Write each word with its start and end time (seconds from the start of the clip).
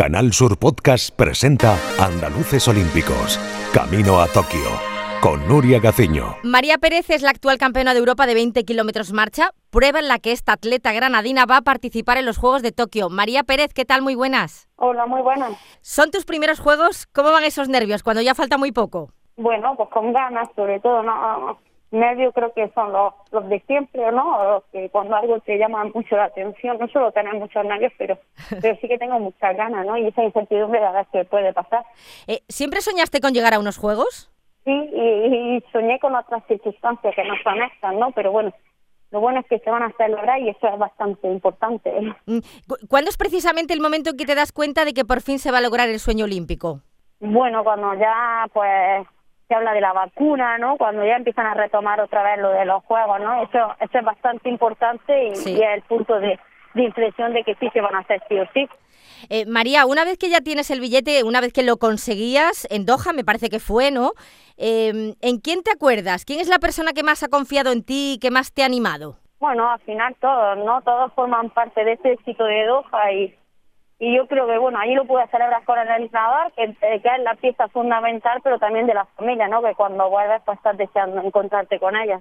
Canal 0.00 0.32
Sur 0.32 0.58
Podcast 0.58 1.14
presenta 1.14 1.76
Andaluces 2.00 2.66
Olímpicos, 2.68 3.38
Camino 3.74 4.18
a 4.18 4.26
Tokio, 4.28 4.70
con 5.20 5.46
Nuria 5.46 5.78
Gaciño. 5.78 6.36
María 6.42 6.78
Pérez 6.78 7.10
es 7.10 7.20
la 7.20 7.28
actual 7.28 7.58
campeona 7.58 7.92
de 7.92 7.98
Europa 7.98 8.24
de 8.24 8.32
20 8.32 8.64
kilómetros 8.64 9.12
marcha, 9.12 9.50
prueba 9.68 9.98
en 9.98 10.08
la 10.08 10.18
que 10.18 10.32
esta 10.32 10.54
atleta 10.54 10.94
granadina 10.94 11.44
va 11.44 11.58
a 11.58 11.60
participar 11.60 12.16
en 12.16 12.24
los 12.24 12.38
Juegos 12.38 12.62
de 12.62 12.72
Tokio. 12.72 13.10
María 13.10 13.42
Pérez, 13.42 13.74
¿qué 13.74 13.84
tal? 13.84 14.00
Muy 14.00 14.14
buenas. 14.14 14.70
Hola, 14.76 15.04
muy 15.04 15.20
buenas. 15.20 15.52
¿Son 15.82 16.10
tus 16.10 16.24
primeros 16.24 16.60
Juegos? 16.60 17.06
¿Cómo 17.12 17.30
van 17.30 17.44
esos 17.44 17.68
nervios 17.68 18.02
cuando 18.02 18.22
ya 18.22 18.34
falta 18.34 18.56
muy 18.56 18.72
poco? 18.72 19.10
Bueno, 19.36 19.74
pues 19.76 19.90
con 19.90 20.14
ganas, 20.14 20.48
sobre 20.56 20.80
todo, 20.80 21.02
¿no? 21.02 21.58
Nervios 21.92 22.32
creo 22.34 22.52
que 22.52 22.70
son 22.74 22.92
los, 22.92 23.12
los 23.32 23.48
de 23.48 23.60
siempre, 23.66 24.12
¿no? 24.12 24.44
Los 24.44 24.64
que 24.72 24.88
cuando 24.90 25.16
algo 25.16 25.40
te 25.40 25.58
llama 25.58 25.84
mucho 25.92 26.16
la 26.16 26.24
atención, 26.24 26.78
no 26.78 26.86
solo 26.88 27.10
tener 27.12 27.34
muchos 27.34 27.64
nervios, 27.64 27.92
pero, 27.98 28.16
pero 28.62 28.76
sí 28.80 28.86
que 28.88 28.98
tengo 28.98 29.18
muchas 29.18 29.56
ganas, 29.56 29.84
¿no? 29.84 29.96
Y 29.96 30.06
esa 30.06 30.22
incertidumbre 30.22 30.78
de 30.80 30.86
a 30.86 30.92
ver 30.92 31.06
qué 31.12 31.24
puede 31.24 31.52
pasar. 31.52 31.84
Eh, 32.28 32.42
¿Siempre 32.48 32.80
soñaste 32.80 33.20
con 33.20 33.32
llegar 33.32 33.54
a 33.54 33.58
unos 33.58 33.76
Juegos? 33.78 34.30
Sí, 34.64 34.70
y, 34.70 35.56
y 35.56 35.64
soñé 35.72 35.98
con 35.98 36.14
otras 36.14 36.44
circunstancias 36.46 37.14
que 37.14 37.24
no 37.24 37.34
son 37.42 37.62
estas, 37.62 37.94
¿no? 37.94 38.12
Pero 38.12 38.30
bueno, 38.30 38.52
lo 39.10 39.18
bueno 39.20 39.40
es 39.40 39.46
que 39.46 39.58
se 39.58 39.70
van 39.70 39.82
a 39.82 39.92
celebrar 39.96 40.38
y 40.40 40.50
eso 40.50 40.68
es 40.68 40.78
bastante 40.78 41.26
importante. 41.28 41.90
Mm, 42.26 42.38
cu- 42.68 42.76
¿Cuándo 42.88 43.08
es 43.10 43.16
precisamente 43.16 43.74
el 43.74 43.80
momento 43.80 44.10
en 44.10 44.16
que 44.16 44.26
te 44.26 44.34
das 44.36 44.52
cuenta 44.52 44.84
de 44.84 44.92
que 44.92 45.04
por 45.04 45.22
fin 45.22 45.38
se 45.40 45.50
va 45.50 45.58
a 45.58 45.62
lograr 45.62 45.88
el 45.88 45.98
sueño 45.98 46.26
olímpico? 46.26 46.82
Bueno, 47.18 47.64
cuando 47.64 47.94
ya 47.94 48.46
pues 48.52 49.06
se 49.50 49.54
habla 49.56 49.72
de 49.72 49.80
la 49.80 49.92
vacuna, 49.92 50.58
¿no? 50.58 50.76
Cuando 50.76 51.04
ya 51.04 51.16
empiezan 51.16 51.44
a 51.44 51.54
retomar 51.54 52.00
otra 52.00 52.22
vez 52.22 52.38
lo 52.38 52.50
de 52.50 52.64
los 52.64 52.84
juegos, 52.84 53.18
¿no? 53.20 53.42
Eso, 53.42 53.74
eso 53.80 53.98
es 53.98 54.04
bastante 54.04 54.48
importante 54.48 55.26
y, 55.26 55.34
Sí. 55.34 55.54
y 55.54 55.60
es 55.60 55.74
el 55.74 55.82
punto 55.82 56.20
de, 56.20 56.38
de 56.74 56.82
inflexión 56.84 57.32
de 57.32 57.42
que 57.42 57.56
sí 57.56 57.68
se 57.72 57.80
van 57.80 57.96
a 57.96 57.98
hacer 57.98 58.22
sí 58.28 58.38
o 58.38 58.44
sí. 58.54 58.68
Eh, 59.28 59.46
María, 59.46 59.86
una 59.86 60.04
vez 60.04 60.18
que 60.18 60.30
ya 60.30 60.40
tienes 60.40 60.70
el 60.70 60.78
billete, 60.78 61.24
una 61.24 61.40
vez 61.40 61.52
que 61.52 61.64
lo 61.64 61.78
conseguías 61.78 62.68
en 62.70 62.86
Doha, 62.86 63.12
me 63.12 63.24
parece 63.24 63.48
que 63.50 63.58
fue, 63.58 63.90
¿no? 63.90 64.12
Eh, 64.56 65.14
¿En 65.20 65.38
quién 65.40 65.64
te 65.64 65.72
acuerdas? 65.72 66.24
¿Quién 66.24 66.38
es 66.38 66.48
la 66.48 66.60
persona 66.60 66.92
que 66.92 67.02
más 67.02 67.24
ha 67.24 67.28
confiado 67.28 67.72
en 67.72 67.82
ti, 67.84 68.18
que 68.22 68.30
más 68.30 68.52
te 68.54 68.62
ha 68.62 68.66
animado? 68.66 69.16
Bueno, 69.40 69.68
al 69.68 69.80
final 69.80 70.14
todos, 70.20 70.58
¿no? 70.58 70.80
Todos 70.82 71.12
forman 71.14 71.50
parte 71.50 71.82
de 71.84 71.94
este 71.94 72.12
éxito 72.12 72.44
de 72.44 72.66
Doha 72.66 73.12
y, 73.12 73.34
y 74.00 74.16
yo 74.16 74.26
creo 74.26 74.46
que, 74.46 74.56
bueno, 74.58 74.78
ahí 74.78 74.94
lo 74.94 75.04
pude 75.04 75.26
celebrar 75.28 75.62
con 75.64 75.78
el 75.78 76.10
que, 76.56 76.64
eh, 76.64 77.00
que 77.02 77.08
es 77.08 77.22
la 77.22 77.34
pieza 77.34 77.68
fundamental, 77.68 78.40
pero 78.42 78.58
también 78.58 78.86
de 78.86 78.94
la 78.94 79.04
familia, 79.04 79.46
¿no? 79.46 79.62
Que 79.62 79.74
cuando 79.74 80.08
vuelves 80.08 80.40
pues 80.46 80.56
estás 80.56 80.76
deseando 80.78 81.20
encontrarte 81.20 81.78
con 81.78 81.94
ella. 81.94 82.20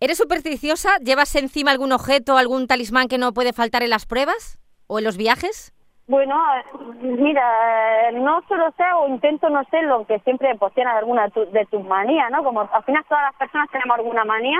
¿Eres 0.00 0.16
supersticiosa? 0.18 0.96
¿Llevas 1.04 1.36
encima 1.36 1.70
algún 1.70 1.92
objeto, 1.92 2.36
algún 2.38 2.66
talismán 2.66 3.08
que 3.08 3.18
no 3.18 3.32
puede 3.32 3.52
faltar 3.52 3.82
en 3.82 3.90
las 3.90 4.06
pruebas 4.06 4.58
o 4.88 4.98
en 4.98 5.04
los 5.04 5.16
viajes? 5.18 5.72
Bueno, 6.08 6.34
eh, 6.56 6.64
mira, 7.02 8.08
eh, 8.08 8.12
no 8.14 8.40
solo 8.48 8.72
sé 8.76 8.84
o 8.96 9.06
intento 9.06 9.48
no 9.50 9.62
ser 9.64 9.84
lo 9.84 10.04
que 10.06 10.18
siempre 10.20 10.54
pues 10.56 10.72
tienes 10.74 10.94
alguna 10.94 11.28
tu- 11.30 11.48
de 11.52 11.64
tus 11.66 11.84
manías, 11.84 12.30
¿no? 12.30 12.42
Como 12.42 12.62
al 12.62 12.84
final 12.84 13.04
todas 13.08 13.22
las 13.24 13.34
personas 13.36 13.68
tenemos 13.70 13.98
alguna 13.98 14.24
manía, 14.24 14.58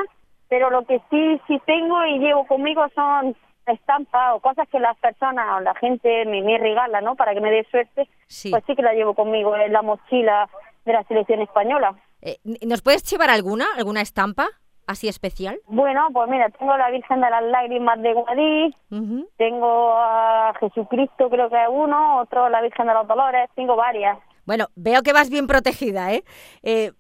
pero 0.49 0.71
lo 0.71 0.85
que 0.85 1.01
sí 1.11 1.41
sí 1.49 1.61
tengo 1.67 2.05
y 2.07 2.19
llevo 2.19 2.47
conmigo 2.47 2.85
son 2.95 3.35
estampas 3.67 4.35
o 4.35 4.41
cosas 4.41 4.69
que 4.69 4.81
las 4.81 4.97
personas 4.99 5.47
o 5.57 5.61
la 5.61 5.75
gente 5.77 6.25
me, 6.27 6.43
me 6.43 6.59
regala, 6.59 7.01
¿no? 7.01 7.15
Para 7.17 7.35
que 7.35 7.41
me 7.41 7.51
dé 7.51 7.65
suerte, 7.71 8.09
Sí. 8.27 8.51
pues 8.51 8.63
sí 8.67 8.75
que 8.75 8.83
la 8.83 8.95
llevo 8.95 9.15
conmigo 9.15 9.57
en 9.57 9.73
la 9.73 9.83
mochila 9.83 10.49
de 10.85 10.93
la 10.93 11.03
selección 11.05 11.41
española. 11.41 11.95
Eh, 12.23 12.39
¿Nos 12.67 12.83
puedes 12.83 13.03
llevar 13.11 13.31
alguna, 13.31 13.67
alguna 13.77 14.01
estampa 14.01 14.47
así 14.87 15.09
especial? 15.09 15.59
Bueno, 15.67 16.09
pues 16.13 16.29
mira, 16.29 16.49
tengo 16.51 16.77
la 16.77 16.91
Virgen 16.91 17.21
de 17.21 17.31
las 17.31 17.43
Lágrimas 17.45 18.01
de 18.03 18.13
Guadix, 18.15 18.77
Ujú. 18.91 19.29
tengo 19.37 19.93
a 19.97 20.53
Jesucristo, 20.61 21.31
creo 21.31 21.49
que 21.49 21.63
es 21.63 21.69
uno, 21.71 22.19
otro 22.21 22.49
la 22.49 22.61
Virgen 22.63 22.87
de 22.89 22.95
los 22.95 23.07
Dolores, 23.07 23.49
tengo 23.55 23.77
varias. 23.77 24.19
Bueno, 24.45 24.67
veo 24.75 25.03
que 25.03 25.13
vas 25.13 25.31
bien 25.31 25.47
protegida, 25.47 26.13
¿eh? 26.13 26.25
Eh, 26.65 26.91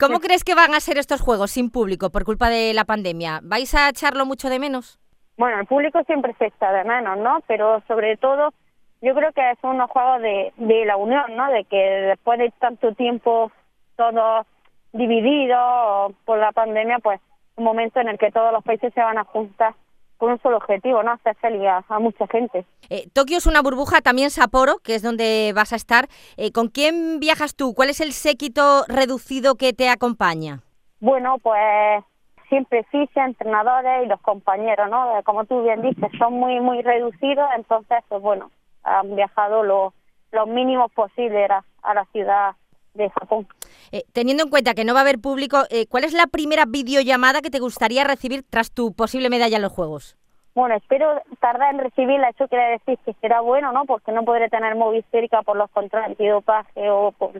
¿Cómo 0.00 0.18
crees 0.20 0.42
que 0.42 0.56
van 0.56 0.74
a 0.74 0.80
ser 0.80 0.98
estos 0.98 1.20
juegos 1.20 1.52
sin 1.52 1.70
público 1.70 2.10
por 2.10 2.24
culpa 2.24 2.48
de 2.48 2.74
la 2.74 2.84
pandemia? 2.84 3.38
¿Vais 3.44 3.72
a 3.76 3.88
echarlo 3.88 4.26
mucho 4.26 4.48
de 4.50 4.58
menos? 4.58 4.98
Bueno, 5.38 5.60
el 5.60 5.66
público 5.66 6.02
siempre 6.04 6.34
se 6.38 6.46
echa 6.46 6.72
de 6.72 6.84
menos, 6.84 7.16
¿no? 7.16 7.38
Pero 7.46 7.80
sobre 7.86 8.16
todo, 8.16 8.52
yo 9.00 9.14
creo 9.14 9.32
que 9.32 9.54
son 9.62 9.76
unos 9.76 9.88
juegos 9.88 10.20
de, 10.20 10.52
de 10.56 10.84
la 10.84 10.96
unión, 10.96 11.36
¿no? 11.36 11.50
De 11.50 11.64
que 11.64 11.76
después 11.76 12.40
de 12.40 12.52
tanto 12.58 12.92
tiempo 12.94 13.52
todos 13.96 14.46
divididos 14.92 16.12
por 16.24 16.38
la 16.38 16.50
pandemia, 16.50 16.98
pues 16.98 17.20
un 17.54 17.64
momento 17.64 18.00
en 18.00 18.08
el 18.08 18.18
que 18.18 18.32
todos 18.32 18.52
los 18.52 18.64
países 18.64 18.92
se 18.92 19.00
van 19.00 19.16
a 19.16 19.24
juntar 19.24 19.74
con 20.16 20.32
un 20.32 20.42
solo 20.42 20.56
objetivo, 20.56 21.04
¿no? 21.04 21.12
Hacer 21.12 21.36
feliz 21.36 21.62
a, 21.68 21.84
a 21.88 21.98
mucha 22.00 22.26
gente. 22.26 22.64
Eh, 22.90 23.08
Tokio 23.12 23.38
es 23.38 23.46
una 23.46 23.62
burbuja, 23.62 24.00
también 24.00 24.30
Sapporo, 24.30 24.78
que 24.78 24.96
es 24.96 25.02
donde 25.02 25.52
vas 25.54 25.72
a 25.72 25.76
estar. 25.76 26.08
Eh, 26.36 26.50
¿Con 26.50 26.66
quién 26.66 27.20
viajas 27.20 27.54
tú? 27.54 27.74
¿Cuál 27.74 27.90
es 27.90 28.00
el 28.00 28.12
séquito 28.12 28.84
reducido 28.88 29.54
que 29.54 29.72
te 29.72 29.88
acompaña? 29.88 30.62
Bueno, 30.98 31.38
pues 31.40 32.02
siempre 32.48 32.84
fisia, 32.84 33.24
entrenadores 33.24 34.04
y 34.04 34.08
los 34.08 34.20
compañeros, 34.20 34.88
¿no? 34.90 35.18
Eh, 35.18 35.22
Como 35.22 35.44
tú 35.44 35.62
bien 35.62 35.82
dices, 35.82 36.10
son 36.18 36.34
muy, 36.34 36.60
muy 36.60 36.82
reducidos, 36.82 37.48
entonces, 37.56 37.98
pues 38.08 38.22
bueno, 38.22 38.50
han 38.82 39.14
viajado 39.14 39.62
lo, 39.62 39.94
los 40.32 40.48
mínimos 40.48 40.90
posibles 40.92 41.50
a, 41.50 41.64
a 41.82 41.94
la 41.94 42.04
ciudad 42.06 42.52
de 42.94 43.10
Japón. 43.10 43.46
Eh, 43.92 44.02
teniendo 44.12 44.42
en 44.42 44.50
cuenta 44.50 44.74
que 44.74 44.84
no 44.84 44.92
va 44.92 45.00
a 45.00 45.02
haber 45.02 45.18
público, 45.18 45.62
eh, 45.70 45.86
¿cuál 45.86 46.04
es 46.04 46.12
la 46.12 46.26
primera 46.26 46.64
videollamada 46.66 47.40
que 47.40 47.50
te 47.50 47.60
gustaría 47.60 48.04
recibir 48.04 48.42
tras 48.48 48.72
tu 48.72 48.92
posible 48.92 49.30
medalla 49.30 49.56
en 49.56 49.62
los 49.62 49.72
Juegos? 49.72 50.16
Bueno, 50.54 50.74
espero 50.74 51.22
tardar 51.40 51.72
en 51.72 51.80
recibirla, 51.80 52.30
eso 52.30 52.48
quiere 52.48 52.70
decir 52.70 52.98
que 53.04 53.14
será 53.20 53.40
bueno, 53.40 53.70
¿no? 53.70 53.84
Porque 53.84 54.10
no 54.10 54.24
podré 54.24 54.48
tener 54.48 54.74
móvil 54.74 55.04
cerca 55.12 55.42
por 55.42 55.56
los 55.56 55.70
controles 55.70 56.10
antidopaje 56.10 56.90
o 56.90 57.12
por, 57.12 57.30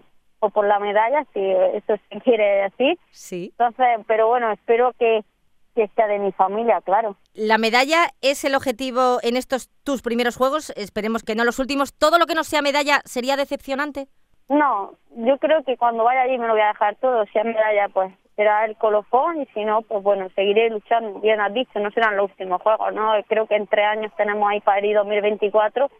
o 0.40 0.50
por 0.50 0.66
la 0.66 0.78
medalla, 0.78 1.24
si 1.32 1.40
eso 1.40 1.96
se 2.10 2.20
quiere 2.20 2.62
decir. 2.62 2.98
Sí. 3.10 3.52
Entonces, 3.58 3.86
pero 4.06 4.28
bueno, 4.28 4.50
espero 4.52 4.92
que, 4.98 5.24
que 5.74 5.88
sea 5.94 6.06
de 6.06 6.18
mi 6.18 6.32
familia, 6.32 6.80
claro. 6.80 7.16
La 7.34 7.58
medalla 7.58 8.08
es 8.20 8.44
el 8.44 8.54
objetivo 8.54 9.18
en 9.22 9.36
estos 9.36 9.70
tus 9.84 10.02
primeros 10.02 10.36
Juegos, 10.36 10.70
esperemos 10.76 11.22
que 11.22 11.34
no 11.34 11.44
los 11.44 11.58
últimos. 11.58 11.94
¿Todo 11.94 12.18
lo 12.18 12.26
que 12.26 12.34
no 12.34 12.44
sea 12.44 12.62
medalla 12.62 13.00
sería 13.04 13.36
decepcionante? 13.36 14.08
No, 14.48 14.92
yo 15.16 15.38
creo 15.38 15.62
que 15.62 15.76
cuando 15.76 16.04
vaya 16.04 16.22
allí 16.22 16.38
me 16.38 16.46
lo 16.46 16.54
voy 16.54 16.62
a 16.62 16.68
dejar 16.68 16.96
todo. 16.96 17.24
Si 17.26 17.38
es 17.38 17.44
medalla, 17.44 17.88
pues 17.90 18.12
será 18.34 18.64
el 18.64 18.76
colofón 18.76 19.42
y 19.42 19.46
si 19.46 19.64
no, 19.64 19.82
pues 19.82 20.02
bueno, 20.02 20.28
seguiré 20.34 20.70
luchando. 20.70 21.20
Bien 21.20 21.40
has 21.40 21.52
dicho, 21.52 21.78
no 21.80 21.90
serán 21.90 22.16
los 22.16 22.30
últimos 22.30 22.62
juegos, 22.62 22.94
¿no? 22.94 23.12
Creo 23.26 23.46
que 23.46 23.56
en 23.56 23.66
tres 23.66 23.86
años 23.86 24.12
tenemos 24.16 24.48
ahí 24.48 24.60
para 24.60 24.86
ir 24.86 24.96
2024 24.96 25.90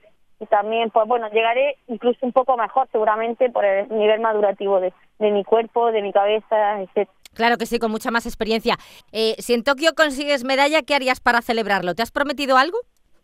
y 0.40 0.46
también, 0.46 0.90
pues 0.90 1.06
bueno, 1.06 1.28
llegaré 1.30 1.76
incluso 1.88 2.24
un 2.24 2.32
poco 2.32 2.56
mejor 2.56 2.88
seguramente 2.92 3.50
por 3.50 3.64
el 3.64 3.88
nivel 3.88 4.20
madurativo 4.20 4.80
de, 4.80 4.92
de 5.18 5.30
mi 5.30 5.44
cuerpo, 5.44 5.90
de 5.90 6.02
mi 6.02 6.12
cabeza, 6.12 6.80
etc. 6.80 7.08
Claro 7.34 7.56
que 7.56 7.66
sí, 7.66 7.78
con 7.78 7.90
mucha 7.90 8.10
más 8.10 8.26
experiencia. 8.26 8.76
Eh, 9.12 9.34
si 9.38 9.54
en 9.54 9.64
Tokio 9.64 9.94
consigues 9.94 10.44
medalla, 10.44 10.82
¿qué 10.82 10.94
harías 10.94 11.20
para 11.20 11.42
celebrarlo? 11.42 11.94
¿Te 11.94 12.02
has 12.02 12.10
prometido 12.10 12.56
algo? 12.56 12.78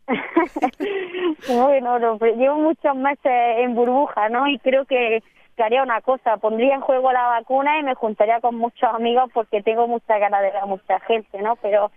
bueno, 1.48 1.98
no, 1.98 2.18
pero 2.18 2.36
llevo 2.36 2.56
muchos 2.56 2.94
meses 2.96 3.32
en 3.58 3.74
burbuja, 3.74 4.28
¿no? 4.28 4.46
Y 4.48 4.58
creo 4.58 4.84
que, 4.84 5.22
que 5.56 5.62
haría 5.62 5.82
una 5.82 6.00
cosa, 6.00 6.36
pondría 6.36 6.74
en 6.74 6.80
juego 6.80 7.12
la 7.12 7.26
vacuna 7.26 7.78
y 7.78 7.82
me 7.82 7.94
juntaría 7.94 8.40
con 8.40 8.56
muchos 8.56 8.88
amigos 8.92 9.30
porque 9.32 9.62
tengo 9.62 9.88
mucha 9.88 10.18
ganas 10.18 10.42
de 10.42 10.50
ver 10.50 10.56
a 10.58 10.66
mucha 10.66 11.00
gente, 11.00 11.40
¿no? 11.40 11.56
Pero 11.56 11.90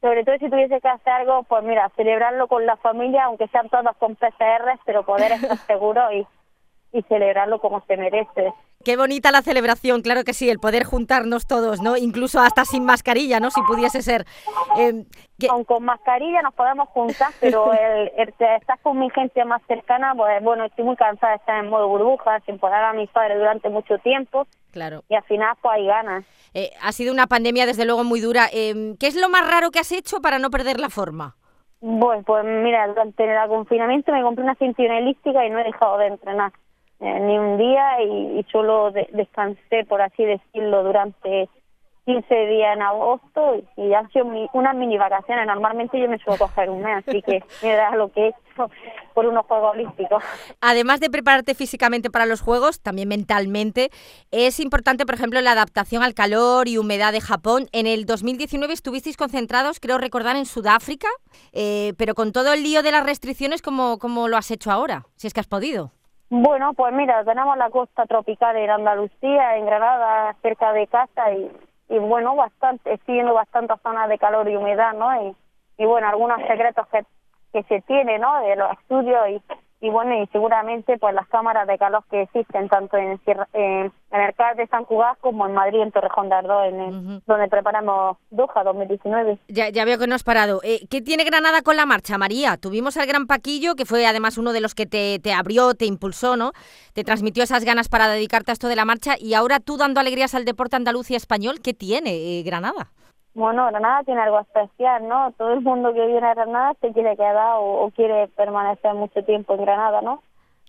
sobre 0.00 0.24
todo 0.24 0.38
si 0.38 0.48
tuviese 0.48 0.80
que 0.80 0.88
hacer 0.88 1.12
algo, 1.12 1.42
pues 1.44 1.62
mira, 1.62 1.90
celebrarlo 1.96 2.48
con 2.48 2.64
la 2.64 2.76
familia, 2.76 3.24
aunque 3.24 3.48
sean 3.48 3.68
todos 3.68 3.96
con 3.98 4.16
PCR, 4.16 4.78
pero 4.84 5.04
poder 5.04 5.32
estar 5.32 5.56
seguro 5.66 6.12
y, 6.12 6.26
y 6.92 7.02
celebrarlo 7.02 7.60
como 7.60 7.80
se 7.86 7.96
merece. 7.96 8.52
Qué 8.82 8.96
bonita 8.96 9.30
la 9.30 9.42
celebración, 9.42 10.00
claro 10.00 10.24
que 10.24 10.32
sí, 10.32 10.48
el 10.48 10.58
poder 10.58 10.84
juntarnos 10.84 11.46
todos, 11.46 11.82
¿no? 11.82 11.98
Incluso 11.98 12.40
hasta 12.40 12.64
sin 12.64 12.86
mascarilla, 12.86 13.38
¿no? 13.38 13.50
Si 13.50 13.60
pudiese 13.62 14.00
ser. 14.00 14.24
Eh, 14.78 15.04
que- 15.38 15.48
con 15.66 15.84
mascarilla 15.84 16.40
nos 16.40 16.54
podemos 16.54 16.88
juntar, 16.88 17.28
pero 17.40 17.72
el, 17.74 18.10
el 18.16 18.28
estás 18.38 18.80
con 18.82 18.98
mi 18.98 19.10
gente 19.10 19.44
más 19.44 19.60
cercana, 19.68 20.14
pues 20.16 20.42
bueno, 20.42 20.64
estoy 20.64 20.84
muy 20.86 20.96
cansada 20.96 21.32
de 21.32 21.36
estar 21.36 21.62
en 21.62 21.68
modo 21.68 21.88
burbuja, 21.88 22.40
sin 22.46 22.58
poder 22.58 22.82
a 22.82 22.94
mis 22.94 23.10
padres 23.10 23.38
durante 23.38 23.68
mucho 23.68 23.98
tiempo 23.98 24.46
claro. 24.70 25.02
y 25.10 25.14
al 25.14 25.24
final 25.24 25.54
pues 25.60 25.74
hay 25.74 25.86
ganas. 25.86 26.24
Eh, 26.54 26.70
ha 26.82 26.92
sido 26.92 27.12
una 27.12 27.26
pandemia, 27.26 27.66
desde 27.66 27.84
luego, 27.84 28.02
muy 28.02 28.20
dura. 28.20 28.46
Eh, 28.50 28.94
¿Qué 28.98 29.08
es 29.08 29.14
lo 29.14 29.28
más 29.28 29.46
raro 29.46 29.70
que 29.70 29.78
has 29.80 29.92
hecho 29.92 30.22
para 30.22 30.38
no 30.38 30.48
perder 30.48 30.80
la 30.80 30.88
forma? 30.88 31.36
Bueno, 31.82 32.22
pues 32.24 32.44
mira, 32.46 32.86
durante 32.88 33.24
el 33.24 33.48
confinamiento 33.48 34.10
me 34.12 34.22
compré 34.22 34.42
una 34.44 34.54
cintura 34.54 34.98
elíptica 34.98 35.44
y 35.44 35.50
no 35.50 35.58
he 35.58 35.64
dejado 35.64 35.98
de 35.98 36.06
entrenar 36.08 36.52
eh, 37.00 37.20
ni 37.20 37.38
un 37.38 37.58
día 37.58 38.02
y, 38.02 38.38
y 38.40 38.46
solo 38.52 38.90
de- 38.90 39.08
descansé, 39.12 39.84
por 39.88 40.02
así 40.02 40.24
decirlo, 40.24 40.82
durante 40.84 41.48
15 42.06 42.34
días 42.46 42.74
en 42.74 42.82
agosto 42.82 43.56
y, 43.76 43.82
y 43.82 43.94
han 43.94 44.10
sido 44.10 44.26
unas 44.54 44.74
mini 44.74 44.96
vacaciones. 44.98 45.46
Normalmente 45.46 46.00
yo 46.00 46.08
me 46.08 46.18
suelo 46.18 46.38
coger 46.38 46.68
un 46.70 46.82
mes, 46.82 47.04
así 47.06 47.22
que 47.22 47.44
mira 47.62 47.94
lo 47.94 48.10
que 48.10 48.20
he 48.24 48.28
hecho 48.28 48.70
por 49.14 49.26
unos 49.26 49.46
Juegos 49.46 49.74
Olímpicos. 49.74 50.22
Además 50.60 50.98
de 51.00 51.10
prepararte 51.10 51.54
físicamente 51.54 52.10
para 52.10 52.26
los 52.26 52.40
Juegos, 52.40 52.80
también 52.80 53.08
mentalmente, 53.08 53.90
es 54.30 54.58
importante, 54.60 55.06
por 55.06 55.14
ejemplo, 55.14 55.40
la 55.40 55.52
adaptación 55.52 56.02
al 56.02 56.14
calor 56.14 56.68
y 56.68 56.78
humedad 56.78 57.12
de 57.12 57.20
Japón. 57.20 57.68
En 57.72 57.86
el 57.86 58.06
2019 58.06 58.72
estuvisteis 58.72 59.16
concentrados, 59.16 59.78
creo 59.78 59.98
recordar, 59.98 60.36
en 60.36 60.46
Sudáfrica, 60.46 61.08
eh, 61.52 61.92
pero 61.96 62.14
con 62.14 62.32
todo 62.32 62.52
el 62.54 62.62
lío 62.64 62.82
de 62.82 62.92
las 62.92 63.04
restricciones, 63.06 63.62
¿cómo, 63.62 63.98
¿cómo 63.98 64.26
lo 64.26 64.36
has 64.36 64.50
hecho 64.50 64.70
ahora? 64.72 65.04
Si 65.16 65.26
es 65.28 65.34
que 65.34 65.40
has 65.40 65.46
podido. 65.46 65.92
Bueno, 66.30 66.72
pues 66.74 66.92
mira, 66.94 67.24
tenemos 67.24 67.56
la 67.56 67.70
costa 67.70 68.06
tropical 68.06 68.56
en 68.56 68.70
Andalucía, 68.70 69.56
en 69.56 69.66
Granada, 69.66 70.34
cerca 70.42 70.72
de 70.72 70.86
casa 70.86 71.32
y 71.32 71.50
y 71.90 71.98
bueno, 71.98 72.36
bastante, 72.36 72.92
estoy 72.94 73.14
viendo 73.14 73.34
bastantes 73.34 73.76
zonas 73.82 74.08
de 74.08 74.16
calor 74.16 74.48
y 74.48 74.54
humedad, 74.56 74.94
¿no? 74.94 75.24
Y, 75.24 75.36
y 75.76 75.84
bueno, 75.84 76.08
algunos 76.08 76.40
secretos 76.46 76.86
que, 76.86 77.04
que 77.52 77.64
se 77.64 77.80
tiene, 77.82 78.16
¿no? 78.20 78.40
De 78.42 78.54
los 78.54 78.70
estudios 78.78 79.28
y 79.28 79.42
y 79.80 79.88
bueno, 79.88 80.22
y 80.22 80.26
seguramente 80.26 80.98
pues 80.98 81.14
las 81.14 81.26
cámaras 81.28 81.66
de 81.66 81.78
calor 81.78 82.04
que 82.10 82.22
existen 82.22 82.68
tanto 82.68 82.98
en, 82.98 83.18
en, 83.54 83.92
el 84.10 84.34
CAR 84.34 84.54
de 84.56 84.66
San 84.66 84.84
Cugat 84.84 85.18
como 85.20 85.46
en 85.46 85.54
Madrid, 85.54 85.80
en 85.80 85.90
Torrejón 85.90 86.28
de 86.28 86.34
Ardoz, 86.34 86.66
en 86.66 87.22
donde 87.26 87.48
preparamos 87.48 88.18
Doha 88.30 88.62
2019. 88.62 89.38
Ya, 89.48 89.70
ya 89.70 89.86
veo 89.86 89.98
que 89.98 90.06
no 90.06 90.14
has 90.14 90.22
parado. 90.22 90.60
Eh, 90.64 90.86
¿Qué 90.90 91.00
tiene 91.00 91.24
Granada 91.24 91.62
con 91.62 91.76
la 91.76 91.86
marcha, 91.86 92.18
María? 92.18 92.58
Tuvimos 92.58 92.98
al 92.98 93.06
Gran 93.06 93.26
Paquillo, 93.26 93.74
que 93.74 93.86
fue 93.86 94.06
además 94.06 94.36
uno 94.36 94.52
de 94.52 94.60
los 94.60 94.74
que 94.74 94.84
te, 94.84 95.18
te 95.18 95.32
abrió, 95.32 95.74
te 95.74 95.86
impulsó, 95.86 96.36
¿no? 96.36 96.52
Te 96.92 97.02
transmitió 97.02 97.42
esas 97.42 97.64
ganas 97.64 97.88
para 97.88 98.08
dedicarte 98.08 98.50
a 98.50 98.54
esto 98.54 98.68
de 98.68 98.76
la 98.76 98.84
marcha 98.84 99.14
y 99.18 99.32
ahora 99.32 99.60
tú 99.60 99.78
dando 99.78 100.00
alegrías 100.00 100.34
al 100.34 100.44
deporte 100.44 100.76
andaluz 100.76 101.10
y 101.10 101.14
español, 101.14 101.60
¿qué 101.62 101.72
tiene 101.72 102.38
eh, 102.38 102.42
Granada? 102.42 102.90
Bueno, 103.34 103.66
Granada 103.66 104.02
tiene 104.02 104.20
algo 104.22 104.40
especial, 104.40 105.06
¿no? 105.06 105.32
Todo 105.32 105.52
el 105.52 105.60
mundo 105.60 105.92
que 105.92 106.06
viene 106.06 106.26
a 106.26 106.34
Granada 106.34 106.74
se 106.80 106.92
quiere 106.92 107.16
quedar 107.16 107.56
o, 107.58 107.90
quiere 107.94 108.28
permanecer 108.28 108.94
mucho 108.94 109.22
tiempo 109.24 109.54
en 109.54 109.62
Granada, 109.62 110.00
¿no? 110.00 110.22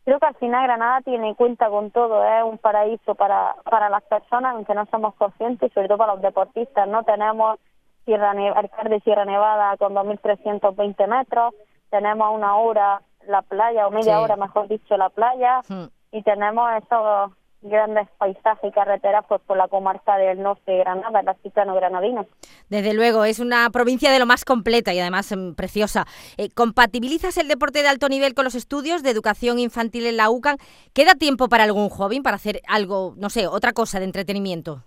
Creo 0.06 0.19
que 0.19 0.25
al 0.25 0.36
final 0.36 0.63
Granada 0.63 1.02
tiene 1.02 1.36
cuenta 1.36 1.69
con 1.69 1.92
todo, 1.92 2.24
es 2.24 2.44
un 2.44 2.58
paraíso 2.58 3.16
para, 3.16 3.56
para 3.69 3.90
las 3.90 4.04
personas, 4.04 4.54
aunque 4.56 4.74
no 4.75 4.86
somos 4.88 5.16
conscientes, 5.16 5.72
sobre 5.74 5.88
todo 5.88 5.98
para 5.98 6.13
los 6.13 6.22
deportistas, 6.22 6.88
¿no? 6.88 7.04
Tenemos 7.04 7.60
Sierra 8.06 8.31
el 8.31 8.90
de 8.90 9.00
Sierra 9.02 9.25
Nevada 9.25 9.78
con 9.78 9.94
2.320 9.94 11.08
metros, 11.08 11.54
tenemos 11.90 12.34
una 12.34 12.56
hora 12.56 13.02
la 13.28 13.42
playa, 13.44 13.88
o 13.88 13.92
media 13.92 14.19
hora, 14.19 14.36
mejor 14.36 14.68
dicho, 14.68 14.98
la 14.98 15.10
playa, 15.10 15.62
hmm. 15.68 15.86
y 16.12 16.24
tenemos 16.24 16.69
esos 16.84 17.31
grandes 17.62 18.08
paisajes 18.18 18.69
y 18.69 18.72
carreteras 18.72 19.25
pues 19.28 19.42
por 19.42 19.58
la 19.58 19.68
comarca 19.68 20.18
del 20.18 20.42
norte 20.42 20.72
de 20.72 20.80
Granada, 20.80 21.22
la 21.22 21.66
no 21.66 21.75
granadina. 21.75 22.25
Desde 22.69 22.94
luego, 22.94 23.25
es 23.25 23.40
una 23.40 23.69
provincia 23.69 24.12
de 24.12 24.19
lo 24.19 24.25
más 24.25 24.46
completa 24.46 24.94
y 24.94 25.00
además 25.00 25.34
mm, 25.36 25.54
preciosa. 25.54 26.06
Eh, 26.38 26.50
¿Compatibilizas 26.50 27.38
el 27.38 27.48
deporte 27.48 27.84
de 27.84 27.90
alto 27.90 28.10
nivel 28.10 28.34
con 28.34 28.46
los 28.46 28.56
estudios 28.56 29.04
de 29.04 29.12
educación 29.12 29.60
infantil 29.60 30.08
en 30.08 30.18
la 30.18 30.30
UCAN? 30.30 30.58
¿Queda 30.94 31.16
tiempo 31.16 31.50
para 31.50 31.63
algún 31.63 31.90
joven, 31.90 32.24
para 32.24 32.36
hacer 32.36 32.62
algo, 32.68 33.13
no 33.18 33.30
sé, 33.30 33.48
otra 33.48 33.74
cosa 33.74 34.00
de 34.00 34.06
entretenimiento? 34.06 34.84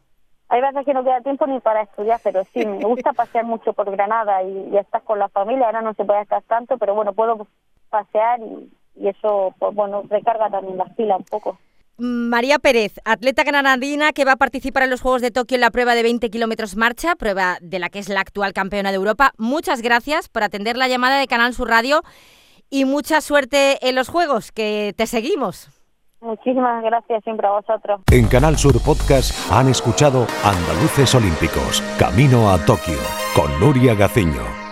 Hay 0.49 0.61
veces 0.61 0.85
que 0.85 0.95
no 0.95 1.05
queda 1.05 1.21
tiempo 1.21 1.47
ni 1.47 1.61
para 1.61 1.83
estudiar, 1.83 2.21
pero 2.23 2.45
sí, 2.53 2.65
me 2.67 2.79
gusta 2.85 3.13
pasear 3.13 3.45
mucho 3.45 3.73
por 3.73 3.91
Granada 3.91 4.43
y, 4.43 4.71
y 4.73 4.77
estás 4.77 5.03
con 5.03 5.19
la 5.19 5.29
familia, 5.29 5.67
ahora 5.67 5.83
no 5.83 5.95
se 5.95 6.05
puede 6.05 6.23
estar 6.23 6.43
tanto, 6.43 6.77
pero 6.79 6.95
bueno, 6.95 7.13
puedo 7.13 7.47
pasear 7.91 8.41
y, 8.41 8.71
y 8.97 9.09
eso, 9.09 9.55
pues 9.59 9.75
bueno, 9.75 10.03
recarga 10.09 10.51
también 10.51 10.79
las 10.79 10.93
pilas 10.95 11.19
un 11.19 11.25
poco. 11.25 11.59
María 11.99 12.59
Pérez, 12.59 12.95
atleta 13.05 13.45
granadina 13.45 14.13
que 14.13 14.25
va 14.25 14.33
a 14.33 14.37
participar 14.37 14.83
en 14.83 14.91
los 14.91 15.01
Juegos 15.01 15.23
de 15.23 15.31
Tokio 15.31 15.57
en 15.57 15.61
la 15.61 15.71
prueba 15.71 15.95
de 15.95 16.03
20 16.03 16.29
kilómetros 16.31 16.77
marcha, 16.77 17.15
prueba 17.15 17.59
de 17.61 17.79
la 17.79 17.89
que 17.89 18.01
es 18.01 18.09
la 18.09 18.21
actual 18.21 18.53
campeona 18.53 18.91
de 18.91 18.97
Europa. 18.97 19.33
Muchas 19.39 19.83
gracias 19.83 20.29
por 20.29 20.43
atender 20.43 20.77
la 20.77 20.89
llamada 20.89 21.19
de 21.19 21.27
Canal 21.27 21.55
Sur 21.55 21.69
Radio 21.69 22.03
y 22.71 22.85
mucha 22.85 23.21
suerte 23.21 23.79
en 23.89 23.95
los 23.95 24.09
Juegos, 24.09 24.51
que 24.51 24.95
te 24.97 25.07
seguimos. 25.07 25.71
Muchísimas 26.21 26.83
gracias 26.83 27.23
siempre 27.23 27.47
a 27.47 27.51
vosotros. 27.51 28.01
En 28.11 28.27
Canal 28.29 28.57
Sur 28.57 28.83
Podcast 28.83 29.53
han 29.53 29.69
escuchado 29.69 30.27
Andaluces 30.43 31.15
Olímpicos, 31.15 31.83
Camino 31.99 32.51
a 32.51 32.59
Tokio, 32.65 32.99
con 33.37 33.61
Nuria 33.61 33.95
Gaciño. 33.95 34.64